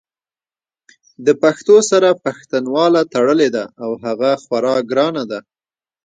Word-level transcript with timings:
د 1.25 1.27
پښتو 1.41 1.75
سره 1.91 2.09
پښتنواله 2.25 3.01
تړلې 3.13 3.49
ده 3.55 3.63
او 3.83 3.91
هغه 4.03 4.31
خورا 4.43 4.75
ګرانه 4.89 5.23
ده! 5.31 5.39